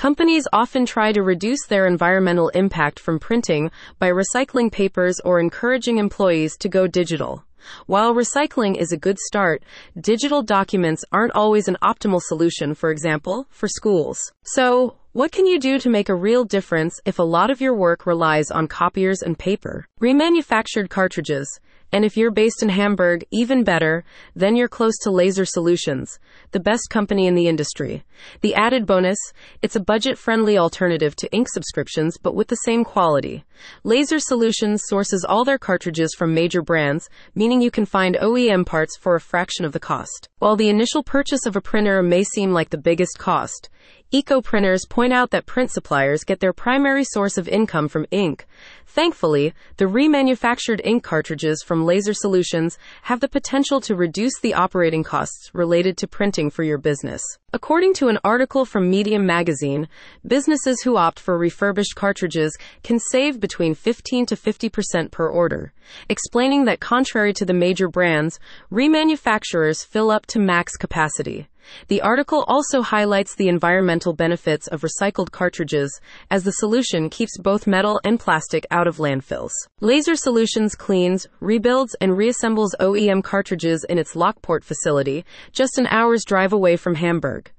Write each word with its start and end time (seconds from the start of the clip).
Companies 0.00 0.48
often 0.50 0.86
try 0.86 1.12
to 1.12 1.22
reduce 1.22 1.66
their 1.66 1.86
environmental 1.86 2.48
impact 2.54 2.98
from 2.98 3.18
printing 3.18 3.70
by 3.98 4.10
recycling 4.10 4.72
papers 4.72 5.20
or 5.26 5.38
encouraging 5.38 5.98
employees 5.98 6.56
to 6.56 6.70
go 6.70 6.86
digital. 6.86 7.44
While 7.84 8.14
recycling 8.14 8.78
is 8.78 8.92
a 8.92 8.96
good 8.96 9.18
start, 9.18 9.62
digital 10.00 10.42
documents 10.42 11.04
aren't 11.12 11.34
always 11.34 11.68
an 11.68 11.76
optimal 11.82 12.22
solution, 12.22 12.74
for 12.74 12.90
example, 12.90 13.46
for 13.50 13.68
schools. 13.68 14.32
So, 14.42 14.96
what 15.12 15.32
can 15.32 15.44
you 15.44 15.60
do 15.60 15.78
to 15.78 15.90
make 15.90 16.08
a 16.08 16.14
real 16.14 16.44
difference 16.44 16.98
if 17.04 17.18
a 17.18 17.22
lot 17.22 17.50
of 17.50 17.60
your 17.60 17.74
work 17.74 18.06
relies 18.06 18.50
on 18.50 18.68
copiers 18.68 19.20
and 19.20 19.38
paper? 19.38 19.84
Remanufactured 20.00 20.88
cartridges. 20.88 21.60
And 21.92 22.04
if 22.04 22.16
you're 22.16 22.30
based 22.30 22.62
in 22.62 22.68
Hamburg, 22.68 23.24
even 23.30 23.64
better, 23.64 24.04
then 24.34 24.56
you're 24.56 24.68
close 24.68 24.96
to 25.02 25.10
Laser 25.10 25.44
Solutions, 25.44 26.18
the 26.52 26.60
best 26.60 26.88
company 26.88 27.26
in 27.26 27.34
the 27.34 27.48
industry. 27.48 28.04
The 28.42 28.54
added 28.54 28.86
bonus, 28.86 29.18
it's 29.60 29.76
a 29.76 29.80
budget 29.80 30.16
friendly 30.16 30.56
alternative 30.56 31.16
to 31.16 31.30
ink 31.32 31.48
subscriptions, 31.48 32.16
but 32.16 32.34
with 32.34 32.48
the 32.48 32.62
same 32.64 32.84
quality. 32.84 33.44
Laser 33.82 34.20
Solutions 34.20 34.84
sources 34.86 35.26
all 35.28 35.44
their 35.44 35.58
cartridges 35.58 36.14
from 36.16 36.32
major 36.32 36.62
brands, 36.62 37.10
meaning 37.34 37.60
you 37.60 37.70
can 37.70 37.84
find 37.84 38.16
OEM 38.16 38.64
parts 38.64 38.96
for 38.96 39.16
a 39.16 39.20
fraction 39.20 39.64
of 39.64 39.72
the 39.72 39.80
cost. 39.80 40.28
While 40.38 40.56
the 40.56 40.70
initial 40.70 41.02
purchase 41.02 41.44
of 41.44 41.56
a 41.56 41.60
printer 41.60 42.02
may 42.02 42.22
seem 42.22 42.52
like 42.52 42.70
the 42.70 42.78
biggest 42.78 43.18
cost, 43.18 43.68
Eco 44.12 44.40
printers 44.40 44.86
point 44.88 45.12
out 45.12 45.30
that 45.30 45.46
print 45.46 45.70
suppliers 45.70 46.24
get 46.24 46.40
their 46.40 46.52
primary 46.52 47.04
source 47.04 47.38
of 47.38 47.46
income 47.46 47.86
from 47.86 48.06
ink. 48.10 48.46
Thankfully, 48.84 49.54
the 49.76 49.86
remanufactured 49.90 50.80
ink 50.84 51.02
cartridges 51.02 51.62
from 51.62 51.84
Laser 51.84 52.14
Solutions 52.14 52.78
have 53.02 53.20
the 53.20 53.28
potential 53.28 53.80
to 53.82 53.94
reduce 53.94 54.32
the 54.40 54.54
operating 54.54 55.04
costs 55.04 55.50
related 55.52 55.98
to 55.98 56.06
printing 56.06 56.48
for 56.48 56.62
your 56.62 56.78
business. 56.78 57.20
According 57.52 57.94
to 57.94 58.08
an 58.08 58.18
article 58.24 58.64
from 58.64 58.88
Medium 58.88 59.26
magazine, 59.26 59.88
businesses 60.26 60.80
who 60.82 60.96
opt 60.96 61.20
for 61.20 61.36
refurbished 61.36 61.96
cartridges 61.96 62.56
can 62.82 62.98
save 62.98 63.40
between 63.40 63.74
15 63.74 64.24
to 64.26 64.36
50% 64.36 65.10
per 65.10 65.28
order, 65.28 65.72
explaining 66.08 66.64
that 66.64 66.80
contrary 66.80 67.34
to 67.34 67.44
the 67.44 67.52
major 67.52 67.88
brands, 67.88 68.40
remanufacturers 68.72 69.84
fill 69.84 70.10
up 70.10 70.24
to 70.26 70.38
max 70.38 70.76
capacity. 70.76 71.49
The 71.88 72.00
article 72.00 72.44
also 72.48 72.82
highlights 72.82 73.34
the 73.34 73.48
environmental 73.48 74.12
benefits 74.12 74.66
of 74.68 74.82
recycled 74.82 75.30
cartridges, 75.30 76.00
as 76.30 76.44
the 76.44 76.52
solution 76.52 77.10
keeps 77.10 77.38
both 77.38 77.66
metal 77.66 78.00
and 78.04 78.18
plastic 78.18 78.66
out 78.70 78.86
of 78.86 78.96
landfills. 78.96 79.52
Laser 79.80 80.16
Solutions 80.16 80.74
cleans, 80.74 81.26
rebuilds, 81.40 81.94
and 82.00 82.12
reassembles 82.12 82.70
OEM 82.80 83.22
cartridges 83.22 83.84
in 83.88 83.98
its 83.98 84.16
Lockport 84.16 84.64
facility, 84.64 85.24
just 85.52 85.78
an 85.78 85.86
hour's 85.88 86.24
drive 86.24 86.52
away 86.52 86.76
from 86.76 86.94
Hamburg. 86.94 87.50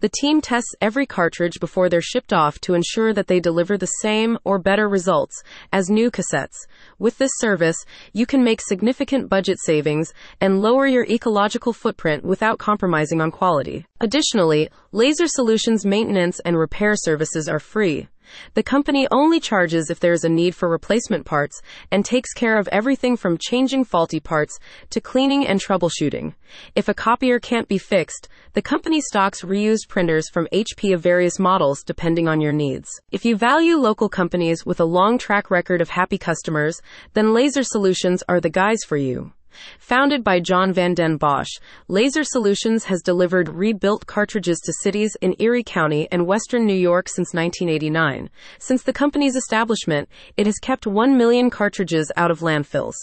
The 0.00 0.08
team 0.08 0.40
tests 0.40 0.74
every 0.80 1.06
cartridge 1.06 1.60
before 1.60 1.88
they're 1.88 2.00
shipped 2.00 2.32
off 2.32 2.60
to 2.62 2.74
ensure 2.74 3.12
that 3.12 3.26
they 3.26 3.40
deliver 3.40 3.76
the 3.76 3.86
same 3.86 4.38
or 4.44 4.58
better 4.58 4.88
results 4.88 5.42
as 5.72 5.90
new 5.90 6.10
cassettes. 6.10 6.66
With 6.98 7.18
this 7.18 7.32
service, 7.36 7.76
you 8.12 8.26
can 8.26 8.44
make 8.44 8.60
significant 8.60 9.28
budget 9.28 9.58
savings 9.60 10.12
and 10.40 10.60
lower 10.60 10.86
your 10.86 11.04
ecological 11.04 11.72
footprint 11.72 12.24
without 12.24 12.58
compromising 12.58 13.20
on 13.20 13.30
quality. 13.30 13.86
Additionally, 14.00 14.70
Laser 14.92 15.26
Solutions 15.26 15.84
maintenance 15.84 16.40
and 16.40 16.58
repair 16.58 16.94
services 16.96 17.48
are 17.48 17.60
free. 17.60 18.08
The 18.54 18.62
company 18.62 19.06
only 19.10 19.40
charges 19.40 19.90
if 19.90 20.00
there 20.00 20.12
is 20.12 20.24
a 20.24 20.28
need 20.28 20.54
for 20.54 20.68
replacement 20.68 21.26
parts 21.26 21.60
and 21.90 22.04
takes 22.04 22.32
care 22.32 22.58
of 22.58 22.68
everything 22.68 23.16
from 23.16 23.38
changing 23.38 23.84
faulty 23.84 24.20
parts 24.20 24.58
to 24.90 25.00
cleaning 25.00 25.46
and 25.46 25.60
troubleshooting. 25.60 26.34
If 26.74 26.88
a 26.88 26.94
copier 26.94 27.38
can't 27.38 27.68
be 27.68 27.78
fixed, 27.78 28.28
the 28.52 28.62
company 28.62 29.00
stocks 29.00 29.42
reused 29.42 29.88
printers 29.88 30.28
from 30.28 30.48
HP 30.52 30.94
of 30.94 31.00
various 31.00 31.38
models 31.38 31.82
depending 31.82 32.28
on 32.28 32.40
your 32.40 32.52
needs. 32.52 32.88
If 33.10 33.24
you 33.24 33.36
value 33.36 33.76
local 33.76 34.08
companies 34.08 34.66
with 34.66 34.80
a 34.80 34.84
long 34.84 35.18
track 35.18 35.50
record 35.50 35.80
of 35.80 35.90
happy 35.90 36.18
customers, 36.18 36.80
then 37.14 37.32
Laser 37.32 37.62
Solutions 37.62 38.22
are 38.28 38.40
the 38.40 38.50
guys 38.50 38.78
for 38.86 38.96
you. 38.96 39.32
Founded 39.78 40.22
by 40.22 40.38
John 40.38 40.72
Van 40.72 40.94
Den 40.94 41.16
Bosch, 41.16 41.50
Laser 41.88 42.22
Solutions 42.22 42.84
has 42.84 43.02
delivered 43.02 43.48
rebuilt 43.48 44.06
cartridges 44.06 44.60
to 44.60 44.72
cities 44.82 45.16
in 45.20 45.34
Erie 45.38 45.64
County 45.64 46.06
and 46.12 46.26
western 46.26 46.66
New 46.66 46.74
York 46.74 47.08
since 47.08 47.34
1989. 47.34 48.30
Since 48.58 48.82
the 48.82 48.92
company's 48.92 49.34
establishment, 49.34 50.08
it 50.36 50.46
has 50.46 50.58
kept 50.58 50.86
1 50.86 51.16
million 51.16 51.50
cartridges 51.50 52.12
out 52.16 52.30
of 52.30 52.40
landfills. 52.40 52.94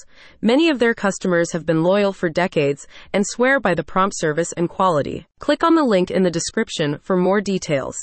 Many 0.41 0.69
of 0.69 0.79
their 0.79 0.93
customers 0.93 1.51
have 1.51 1.65
been 1.65 1.83
loyal 1.83 2.13
for 2.13 2.29
decades 2.29 2.87
and 3.11 3.25
swear 3.27 3.59
by 3.59 3.73
the 3.73 3.83
prompt 3.83 4.15
service 4.17 4.53
and 4.53 4.69
quality. 4.69 5.27
Click 5.39 5.63
on 5.63 5.75
the 5.75 5.83
link 5.83 6.09
in 6.09 6.23
the 6.23 6.31
description 6.31 6.99
for 7.01 7.17
more 7.17 7.41
details. 7.41 7.97